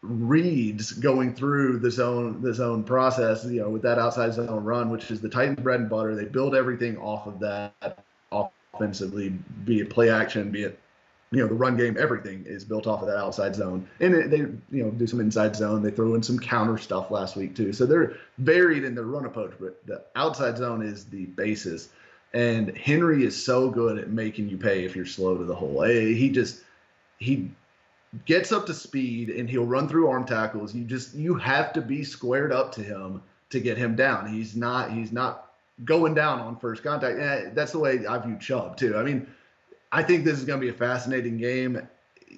[0.05, 4.91] reads going through the zone the zone process you know with that outside zone run
[4.91, 9.31] which is the titans bread and butter they build everything off of that offensively
[9.65, 10.79] be it play action be it
[11.31, 14.39] you know the run game, everything is built off of that outside zone, and they
[14.39, 15.83] you know do some inside zone.
[15.83, 19.27] They throw in some counter stuff last week too, so they're varied in their run
[19.27, 19.55] approach.
[19.59, 21.89] But the outside zone is the basis,
[22.33, 25.83] and Henry is so good at making you pay if you're slow to the hole.
[25.83, 26.63] Eh, he just
[27.19, 27.51] he
[28.25, 30.75] gets up to speed and he'll run through arm tackles.
[30.75, 34.33] You just you have to be squared up to him to get him down.
[34.33, 35.53] He's not he's not
[35.85, 37.19] going down on first contact.
[37.19, 38.97] And that's the way I view Chubb too.
[38.97, 39.27] I mean
[39.95, 41.89] I think this is going to be a fascinating game.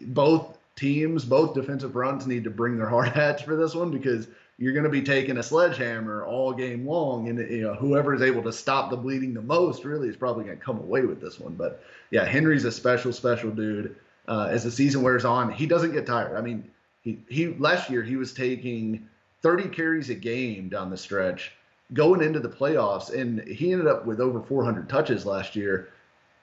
[0.08, 4.28] Both teams, both defensive fronts need to bring their hard hats for this one because
[4.58, 8.20] you're going to be taking a sledgehammer all game long, and you know whoever is
[8.20, 11.18] able to stop the bleeding the most really is probably going to come away with
[11.18, 11.54] this one.
[11.54, 13.96] But yeah, Henry's a special, special dude.
[14.28, 16.36] Uh, as the season wears on, he doesn't get tired.
[16.36, 19.08] I mean, he he last year he was taking
[19.40, 21.52] 30 carries a game down the stretch
[21.94, 25.88] going into the playoffs, and he ended up with over 400 touches last year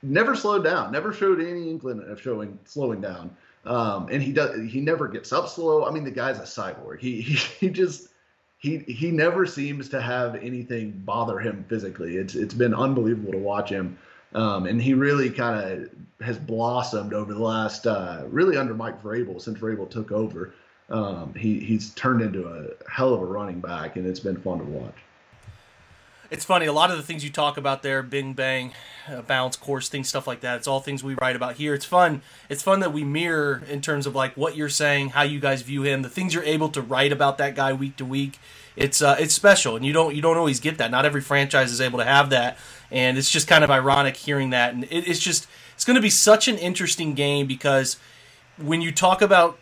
[0.04, 3.36] never slowed down, never showed any inkling of showing slowing down.
[3.66, 5.86] Um, and he does he never gets up slow.
[5.86, 7.00] I mean, the guy's a cyborg.
[7.00, 8.10] He he, he just
[8.58, 12.18] he he never seems to have anything bother him physically.
[12.18, 13.98] It's it's been unbelievable to watch him.
[14.36, 15.90] Um, and he really kind of
[16.26, 20.54] has blossomed over the last uh, really under Mike Vrabel since Vrabel took over.
[20.90, 24.58] Um, he he's turned into a hell of a running back, and it's been fun
[24.58, 24.96] to watch
[26.34, 26.66] it's funny.
[26.66, 28.74] A lot of the things you talk about there, Bing Bang,
[29.08, 30.58] uh, bounce, course, things, stuff like that.
[30.58, 31.76] It's all things we write about here.
[31.76, 32.24] It's fun.
[32.50, 35.62] It's fun that we mirror in terms of like what you're saying, how you guys
[35.62, 38.40] view him, the things you're able to write about that guy week to week.
[38.76, 40.90] It's uh, it's special, and you don't you don't always get that.
[40.90, 42.58] Not every franchise is able to have that,
[42.90, 44.74] and it's just kind of ironic hearing that.
[44.74, 47.98] And it, it's just it's going to be such an interesting game because
[48.58, 49.60] when you talk about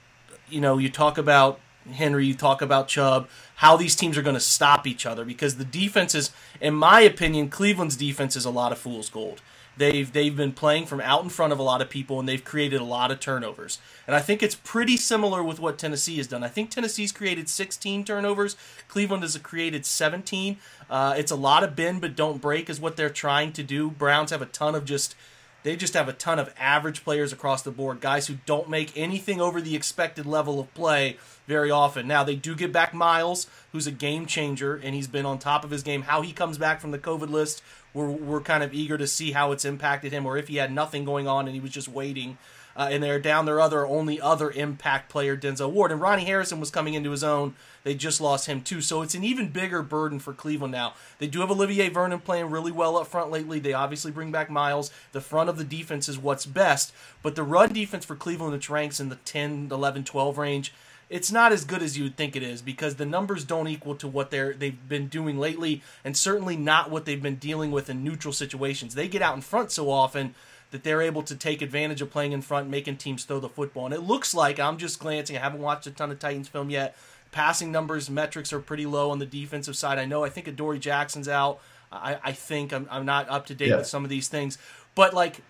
[0.49, 1.59] you know you talk about
[1.91, 3.27] Henry, you talk about Chubb,
[3.61, 7.01] how these teams are going to stop each other because the defense is, in my
[7.01, 9.39] opinion, Cleveland's defense is a lot of fool's gold.
[9.77, 12.43] They've they've been playing from out in front of a lot of people and they've
[12.43, 13.77] created a lot of turnovers.
[14.07, 16.43] And I think it's pretty similar with what Tennessee has done.
[16.43, 18.57] I think Tennessee's created 16 turnovers.
[18.87, 20.57] Cleveland has created 17.
[20.89, 23.91] Uh, it's a lot of bend but don't break is what they're trying to do.
[23.91, 25.15] Browns have a ton of just
[25.63, 28.97] they just have a ton of average players across the board, guys who don't make
[28.97, 32.07] anything over the expected level of play very often.
[32.07, 35.63] Now, they do get back Myles, who's a game changer, and he's been on top
[35.63, 36.03] of his game.
[36.03, 37.61] How he comes back from the COVID list,
[37.93, 40.71] we're, we're kind of eager to see how it's impacted him, or if he had
[40.71, 42.37] nothing going on and he was just waiting.
[42.75, 45.91] Uh, and they're down their other only other impact player, Denzel Ward.
[45.91, 47.55] And Ronnie Harrison was coming into his own.
[47.83, 48.81] They just lost him too.
[48.81, 50.93] So it's an even bigger burden for Cleveland now.
[51.19, 53.59] They do have Olivier Vernon playing really well up front lately.
[53.59, 54.91] They obviously bring back Myles.
[55.11, 56.93] The front of the defense is what's best.
[57.23, 60.73] But the run defense for Cleveland, which ranks in the 10, 11, 12 range,
[61.11, 63.95] it's not as good as you would think it is because the numbers don't equal
[63.95, 67.89] to what they're they've been doing lately, and certainly not what they've been dealing with
[67.89, 68.95] in neutral situations.
[68.95, 70.35] They get out in front so often
[70.71, 73.85] that they're able to take advantage of playing in front, making teams throw the football.
[73.85, 75.37] And it looks like I'm just glancing.
[75.37, 76.95] I haven't watched a ton of Titans film yet.
[77.31, 79.97] Passing numbers, metrics are pretty low on the defensive side.
[79.97, 80.23] I know.
[80.23, 81.59] I think Adoree Jackson's out.
[81.91, 83.77] I, I think I'm, I'm not up to date yeah.
[83.77, 84.57] with some of these things,
[84.95, 85.41] but like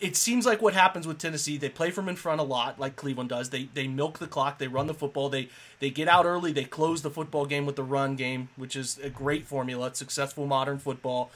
[0.00, 2.96] it seems like what happens with Tennessee, they play from in front a lot, like
[2.96, 3.50] Cleveland does.
[3.50, 5.48] They they milk the clock, they run the football, they
[5.80, 8.98] they get out early, they close the football game with the run game, which is
[9.02, 9.88] a great formula.
[9.88, 11.30] It's successful modern football.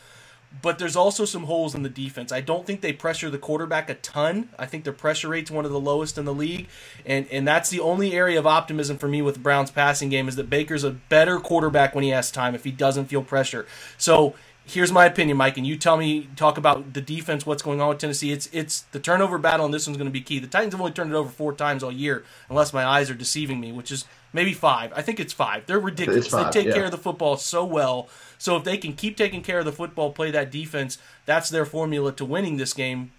[0.61, 2.31] But there's also some holes in the defense.
[2.31, 4.51] I don't think they pressure the quarterback a ton.
[4.59, 6.69] I think their pressure rate's one of the lowest in the league,
[7.07, 10.29] and and that's the only area of optimism for me with the Browns passing game
[10.29, 13.67] is that Baker's a better quarterback when he has time if he doesn't feel pressure.
[13.97, 14.35] So
[14.65, 17.89] here's my opinion, Mike, and you tell me talk about the defense, what's going on
[17.89, 18.33] with Tennessee.
[18.33, 20.39] It's it's the turnover battle, and this one's going to be key.
[20.39, 23.15] The Titans have only turned it over four times all year, unless my eyes are
[23.15, 24.93] deceiving me, which is maybe five.
[24.95, 25.67] I think it's five.
[25.67, 26.29] They're ridiculous.
[26.29, 26.75] Five, they take yeah.
[26.75, 28.09] care of the football so well.
[28.43, 31.65] So if they can keep taking care of the football, play that defense, that's their
[31.65, 33.13] formula to winning this game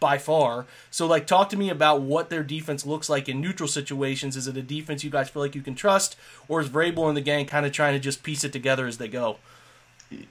[0.00, 0.64] by far.
[0.90, 4.38] So like talk to me about what their defense looks like in neutral situations.
[4.38, 6.16] Is it a defense you guys feel like you can trust,
[6.48, 8.96] or is Vrabel and the gang kind of trying to just piece it together as
[8.96, 9.36] they go?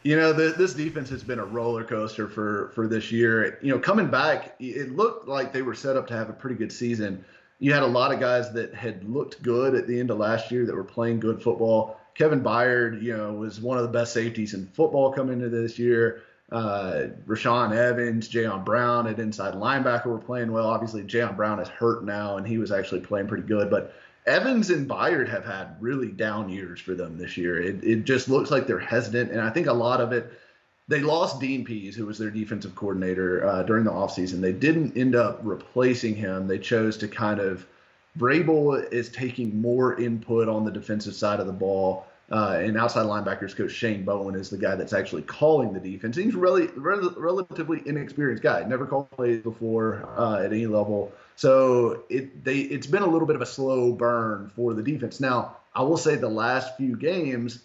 [0.01, 3.59] You know, the, this defense has been a roller coaster for for this year.
[3.61, 6.55] You know, coming back, it looked like they were set up to have a pretty
[6.55, 7.23] good season.
[7.59, 10.49] You had a lot of guys that had looked good at the end of last
[10.49, 11.99] year that were playing good football.
[12.15, 15.79] Kevin Byard, you know, was one of the best safeties in football coming into this
[15.79, 16.21] year.
[16.51, 20.67] Uh, Rashaan Evans, Jayon Brown at inside linebacker were playing well.
[20.67, 23.71] Obviously, Jayon Brown is hurt now, and he was actually playing pretty good.
[23.71, 23.95] But
[24.27, 27.59] Evans and Byard have had really down years for them this year.
[27.59, 30.31] It, it just looks like they're hesitant, and I think a lot of it.
[30.89, 34.41] They lost Dean Pees, who was their defensive coordinator uh, during the offseason.
[34.41, 36.47] They didn't end up replacing him.
[36.47, 37.65] They chose to kind of.
[38.17, 42.05] Vrabel is taking more input on the defensive side of the ball.
[42.31, 46.15] Uh, and outside linebackers coach Shane Bowen is the guy that's actually calling the defense.
[46.15, 51.11] He's really rel- relatively inexperienced guy, never called plays before uh, at any level.
[51.35, 55.19] So it they it's been a little bit of a slow burn for the defense.
[55.19, 57.59] Now I will say the last few games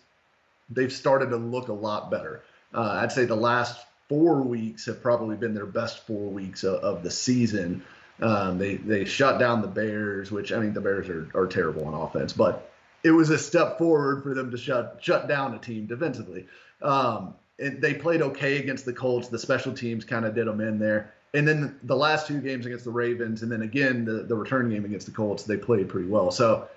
[0.71, 2.43] they've started to look a lot better.
[2.75, 6.81] Uh, I'd say the last four weeks have probably been their best four weeks of,
[6.81, 7.85] of the season.
[8.21, 11.87] Um, they they shut down the Bears, which I mean the Bears are, are terrible
[11.87, 12.71] on offense, but
[13.05, 16.47] it was a step forward for them to shut shut down a team defensively.
[16.83, 19.29] Um, and they played okay against the Colts.
[19.29, 21.15] The special teams kind of did them in there.
[21.35, 24.71] And then the last two games against the Ravens, and then again the, the return
[24.71, 26.31] game against the Colts, they played pretty well.
[26.31, 26.69] So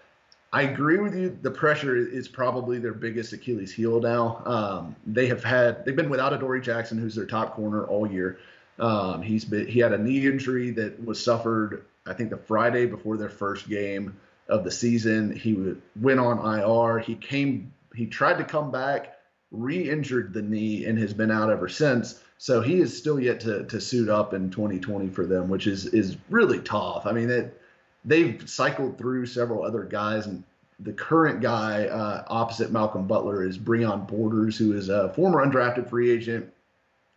[0.54, 1.38] I agree with you.
[1.41, 4.41] The pressure is probably their biggest Achilles heel now.
[4.45, 8.39] Um, they have had they've been without Adoree Jackson, who's their top corner all year.
[8.80, 12.86] Um, he's been he had a knee injury that was suffered I think the Friday
[12.86, 15.32] before their first game of the season.
[15.32, 17.00] He went on IR.
[17.00, 17.74] He came.
[17.96, 19.18] He tried to come back,
[19.52, 22.22] re-injured the knee, and has been out ever since.
[22.38, 25.86] So he is still yet to to suit up in 2020 for them, which is
[25.88, 27.06] is really tough.
[27.06, 27.60] I mean, it,
[28.04, 30.44] they've cycled through several other guys, and
[30.80, 35.90] the current guy uh, opposite Malcolm Butler is Breon Borders, who is a former undrafted
[35.90, 36.52] free agent.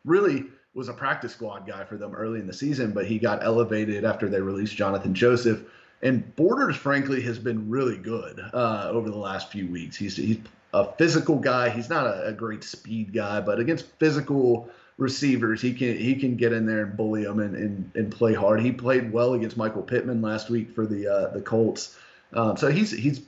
[0.05, 3.45] Really was a practice squad guy for them early in the season, but he got
[3.45, 5.63] elevated after they released Johnathan Joseph.
[6.03, 9.97] And Borders, frankly, has been really good uh, over the last few weeks.
[9.97, 10.39] He's he's
[10.73, 11.71] a physical guy.
[11.71, 16.37] He's not a, a, great speed guy, but against physical receivers, he can he can
[16.37, 18.61] get in there and bully them and, and, and play hard.
[18.61, 21.97] He played well against Michael Pittman last week for the uh, the Colts.
[22.33, 23.23] Um, so he's he's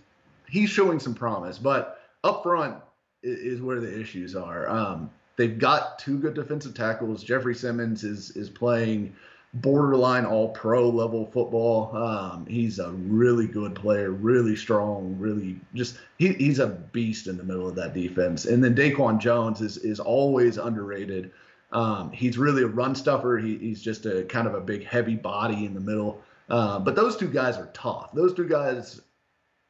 [0.49, 2.77] he's showing some promise, but up front
[3.23, 4.69] is, where the issues are.
[4.69, 7.23] Um, they've got two good defensive tackles.
[7.23, 9.15] Jeffrey Simmons is is playing
[9.55, 11.97] borderline all pro level football.
[11.97, 17.37] Um, he's a really good player, really strong, really just he, he's a beast in
[17.37, 18.45] the middle of that defense.
[18.47, 21.31] And then Daquan Jones is is always underrated.
[21.73, 23.39] Um, he's really a run stuffer.
[23.39, 26.23] He, he's just a kind of a big heavy body in the middle.
[26.49, 28.13] Uh, but those two guys are tough.
[28.13, 29.01] Those two guys,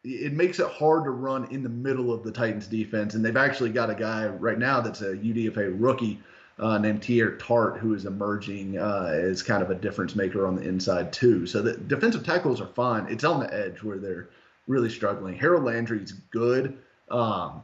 [0.06, 3.14] it makes it hard to run in the middle of the Titans defense.
[3.14, 6.20] And they've actually got a guy right now that's a UDFA rookie
[6.58, 10.54] uh, named Teair Tart, who is emerging uh, as kind of a difference maker on
[10.54, 11.46] the inside too.
[11.46, 13.06] So the defensive tackles are fine.
[13.08, 14.28] It's on the edge where they're
[14.68, 15.36] really struggling.
[15.36, 16.78] Harold Landry's good.
[17.10, 17.62] Um,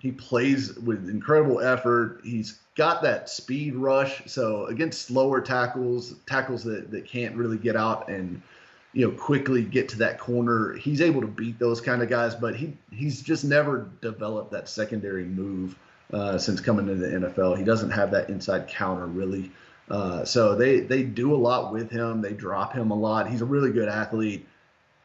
[0.00, 2.20] he plays with incredible effort.
[2.24, 4.22] He's got that speed rush.
[4.26, 8.42] So against slower tackles, tackles that, that can't really get out and
[8.92, 12.34] you know quickly get to that corner, he's able to beat those kind of guys.
[12.34, 15.76] But he he's just never developed that secondary move
[16.12, 17.56] uh, since coming to the NFL.
[17.56, 19.50] He doesn't have that inside counter really.
[19.90, 22.20] Uh, so they they do a lot with him.
[22.20, 23.28] They drop him a lot.
[23.28, 24.46] He's a really good athlete.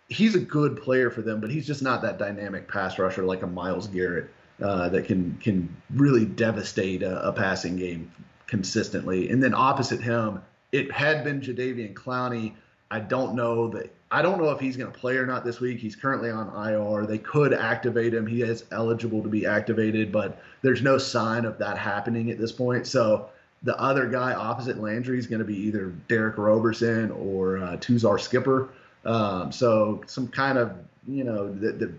[0.07, 3.41] He's a good player for them, but he's just not that dynamic pass rusher like
[3.41, 4.29] a Myles Garrett
[4.61, 8.11] uh, that can can really devastate a, a, passing game
[8.47, 9.29] consistently.
[9.29, 12.53] And then opposite him, it had been Jadeveon Clowney.
[12.91, 15.59] I don't know that I don't know if he's going to play or not this
[15.59, 15.79] week.
[15.79, 17.05] He's currently on IR.
[17.05, 18.27] They could activate him.
[18.27, 22.51] He is eligible to be activated, but there's no sign of that happening at this
[22.51, 22.85] point.
[22.87, 23.29] So
[23.63, 28.19] the other guy opposite Landry is going to be either Derrick Roberson or uh, Tuzar
[28.19, 28.69] Skipper.
[29.05, 30.73] Um, so some kind of
[31.07, 31.93] you know the, the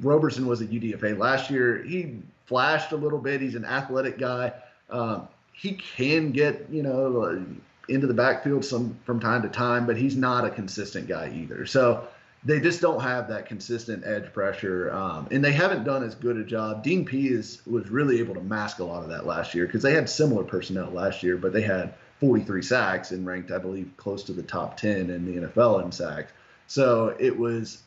[0.00, 1.82] Roberson was at UDFA last year.
[1.84, 3.40] He flashed a little bit.
[3.40, 4.52] He's an athletic guy.
[4.90, 7.44] Um, he can get you know
[7.90, 11.66] into the backfield some from time to time, but he's not a consistent guy either.
[11.66, 12.08] So
[12.44, 16.38] they just don't have that consistent edge pressure, um, and they haven't done as good
[16.38, 16.82] a job.
[16.82, 19.92] Dean Pees was really able to mask a lot of that last year because they
[19.92, 24.22] had similar personnel last year, but they had 43 sacks and ranked, I believe, close
[24.24, 26.32] to the top 10 in the NFL in sacks.
[26.66, 27.82] So it was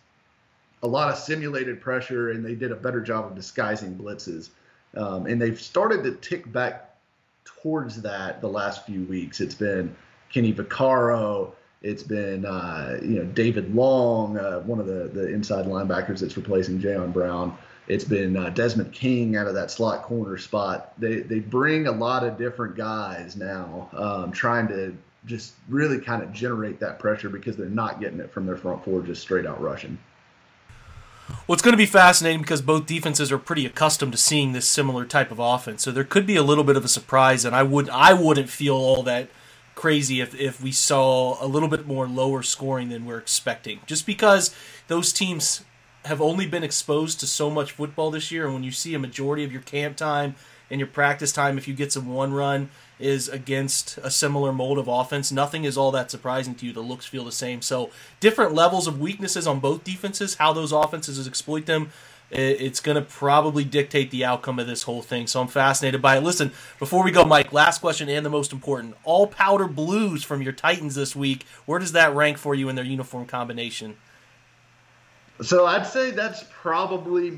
[0.84, 4.50] a lot of simulated pressure, and they did a better job of disguising blitzes.
[4.96, 6.93] Um, and they've started to tick back
[7.46, 9.42] towards that the last few weeks.
[9.42, 9.96] It's been
[10.32, 11.52] Kenny Vaccaro.
[11.82, 16.38] It's been uh, you know David Long, uh, one of the the inside linebackers that's
[16.38, 17.58] replacing Jayon Brown.
[17.88, 20.94] It's been uh, Desmond King out of that slot corner spot.
[20.98, 26.24] They they bring a lot of different guys now, um, trying to just really kind
[26.24, 29.46] of generate that pressure because they're not getting it from their front four just straight
[29.46, 29.98] out rushing.
[31.46, 34.68] Well, it's going to be fascinating because both defenses are pretty accustomed to seeing this
[34.68, 37.54] similar type of offense, so there could be a little bit of a surprise, and
[37.54, 39.30] I would I wouldn't feel all that
[39.76, 44.06] crazy if if we saw a little bit more lower scoring than we're expecting, just
[44.06, 44.56] because
[44.88, 45.66] those teams
[46.06, 49.00] have only been exposed to so much football this year, and when you see a
[49.00, 50.36] majority of your camp time
[50.70, 54.78] and your practice time, if you get some one run is against a similar mold
[54.78, 56.74] of offense, nothing is all that surprising to you.
[56.74, 57.62] The looks feel the same.
[57.62, 61.92] So different levels of weaknesses on both defenses, how those offenses exploit them.
[62.32, 65.28] It's going to probably dictate the outcome of this whole thing.
[65.28, 66.24] So I'm fascinated by it.
[66.24, 68.96] Listen, before we go, Mike, last question and the most important.
[69.04, 71.46] All powder blues from your Titans this week.
[71.68, 73.98] Where does that rank for you in their uniform combination?
[75.44, 77.38] So I'd say that's probably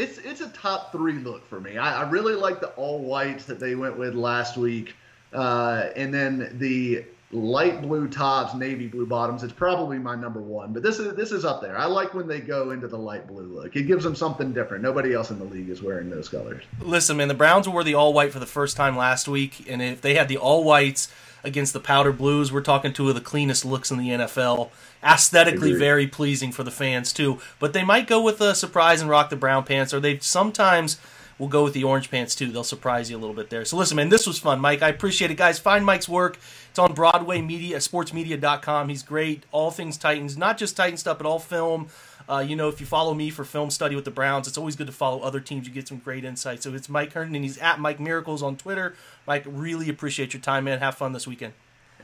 [0.00, 1.76] it's it's a top three look for me.
[1.76, 4.94] I, I really like the all whites that they went with last week,
[5.32, 9.42] uh, and then the light blue tops, navy blue bottoms.
[9.42, 11.76] It's probably my number one, but this is this is up there.
[11.76, 13.76] I like when they go into the light blue look.
[13.76, 14.82] It gives them something different.
[14.82, 16.64] Nobody else in the league is wearing those colors.
[16.80, 19.82] Listen, man, the Browns wore the all white for the first time last week, and
[19.82, 21.12] if they had the all whites
[21.44, 24.70] against the powder blues, we're talking two of the cleanest looks in the NFL
[25.02, 27.40] aesthetically very pleasing for the fans too.
[27.58, 30.98] But they might go with a surprise and rock the brown pants, or they sometimes
[31.38, 32.52] will go with the orange pants too.
[32.52, 33.64] They'll surprise you a little bit there.
[33.64, 34.82] So listen, man, this was fun, Mike.
[34.82, 35.58] I appreciate it, guys.
[35.58, 36.38] Find Mike's work.
[36.68, 38.90] It's on Broadway Media, sportsmedia.com.
[38.90, 39.44] He's great.
[39.50, 41.88] All things Titans, not just Titan stuff, but all film.
[42.30, 44.76] Uh, you know, if you follow me for film study with the Browns, it's always
[44.76, 45.66] good to follow other teams.
[45.66, 46.62] You get some great insight.
[46.62, 48.94] So it's Mike Herndon, and he's at Mike Miracles on Twitter.
[49.26, 50.78] Mike, really appreciate your time, man.
[50.78, 51.54] Have fun this weekend.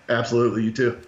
[0.09, 1.01] Absolutely, you too.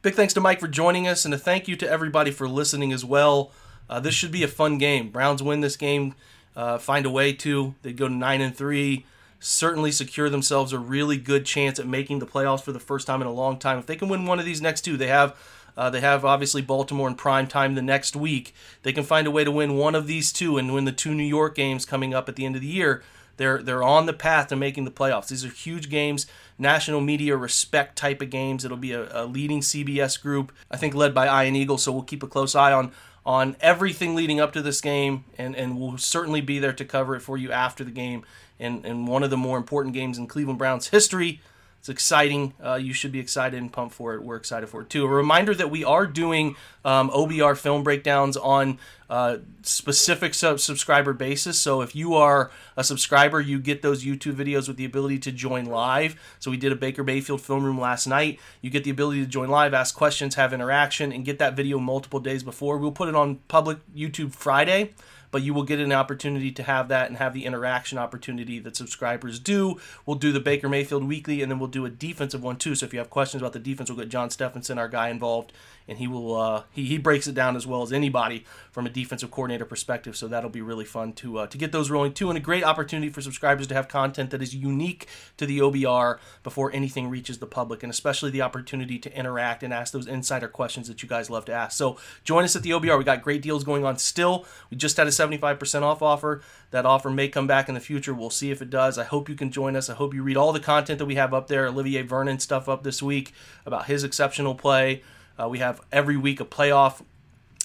[0.00, 2.90] Big thanks to Mike for joining us, and a thank you to everybody for listening
[2.90, 3.52] as well.
[3.90, 5.10] Uh, this should be a fun game.
[5.10, 6.14] Browns win this game,
[6.54, 7.74] uh, find a way to.
[7.82, 9.04] They go to nine and three.
[9.40, 13.20] Certainly secure themselves a really good chance at making the playoffs for the first time
[13.20, 13.78] in a long time.
[13.78, 15.36] If they can win one of these next two, they have
[15.76, 18.54] uh, they have obviously Baltimore in prime time the next week.
[18.82, 21.14] They can find a way to win one of these two and win the two
[21.14, 23.02] New York games coming up at the end of the year.
[23.36, 25.28] They're they're on the path to making the playoffs.
[25.28, 26.26] These are huge games,
[26.58, 28.64] national media respect type of games.
[28.64, 31.78] It'll be a, a leading CBS group, I think, led by Ian Eagle.
[31.78, 32.92] So we'll keep a close eye on
[33.26, 37.14] on everything leading up to this game, and and we'll certainly be there to cover
[37.14, 38.24] it for you after the game.
[38.58, 41.40] And and one of the more important games in Cleveland Browns history.
[41.86, 42.52] It's exciting.
[42.60, 44.24] Uh, you should be excited and pumped for it.
[44.24, 45.04] We're excited for it too.
[45.04, 51.12] A reminder that we are doing um, OBR film breakdowns on uh, specific sub- subscriber
[51.12, 51.60] basis.
[51.60, 55.30] So if you are a subscriber, you get those YouTube videos with the ability to
[55.30, 56.20] join live.
[56.40, 58.40] So we did a Baker Mayfield film room last night.
[58.62, 61.78] You get the ability to join live, ask questions, have interaction, and get that video
[61.78, 62.78] multiple days before.
[62.78, 64.92] We'll put it on public YouTube Friday
[65.36, 68.74] but you will get an opportunity to have that and have the interaction opportunity that
[68.74, 69.78] subscribers do.
[70.06, 72.74] We'll do the Baker Mayfield weekly, and then we'll do a defensive one too.
[72.74, 75.52] So if you have questions about the defense, we'll get John Stephenson, our guy, involved,
[75.88, 78.90] and he will uh, he, he breaks it down as well as anybody from a
[78.90, 80.16] defensive coordinator perspective.
[80.16, 82.64] So that'll be really fun to uh, to get those rolling too, and a great
[82.64, 85.06] opportunity for subscribers to have content that is unique
[85.36, 89.72] to the OBR before anything reaches the public, and especially the opportunity to interact and
[89.72, 91.76] ask those insider questions that you guys love to ask.
[91.76, 92.98] So join us at the OBR.
[92.98, 94.46] We got great deals going on still.
[94.70, 96.42] We just had a 75% off offer.
[96.70, 98.12] That offer may come back in the future.
[98.12, 98.98] We'll see if it does.
[98.98, 99.88] I hope you can join us.
[99.88, 101.66] I hope you read all the content that we have up there.
[101.66, 103.32] Olivier Vernon stuff up this week
[103.64, 105.02] about his exceptional play.
[105.40, 107.02] Uh, we have every week a playoff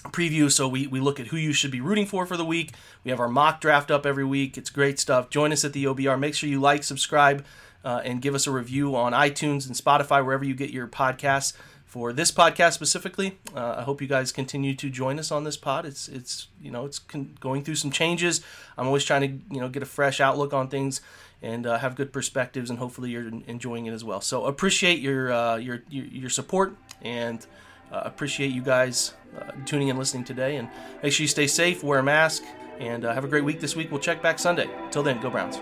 [0.10, 2.74] preview, so we, we look at who you should be rooting for for the week.
[3.04, 4.58] We have our mock draft up every week.
[4.58, 5.30] It's great stuff.
[5.30, 6.20] Join us at the OBR.
[6.20, 7.46] Make sure you like, subscribe,
[7.84, 11.54] uh, and give us a review on iTunes and Spotify, wherever you get your podcasts.
[11.86, 15.58] For this podcast specifically, uh, I hope you guys continue to join us on this
[15.58, 15.86] pod.
[15.86, 18.40] It's it's you know it's con- going through some changes.
[18.78, 21.02] I'm always trying to you know get a fresh outlook on things
[21.42, 24.22] and uh, have good perspectives, and hopefully you're enjoying it as well.
[24.22, 27.46] So appreciate your uh, your, your your support and
[27.92, 30.70] uh, appreciate you guys uh, tuning in, listening today, and
[31.04, 32.44] make sure you stay safe, wear a mask,
[32.80, 33.92] and uh, have a great week this week.
[33.92, 34.70] We'll check back Sunday.
[34.92, 35.60] Till then, go Browns.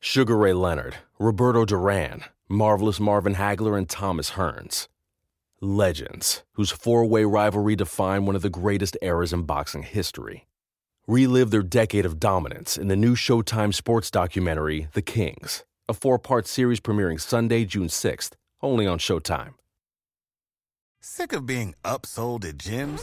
[0.00, 4.88] Sugar Ray Leonard, Roberto Duran, Marvelous Marvin Hagler, and Thomas Hearns.
[5.60, 10.48] Legends, whose four way rivalry defined one of the greatest eras in boxing history.
[11.06, 16.18] Relive their decade of dominance in the new Showtime sports documentary, The Kings, a four
[16.18, 19.54] part series premiering Sunday, June 6th, only on Showtime.
[21.00, 23.02] Sick of being upsold at gyms?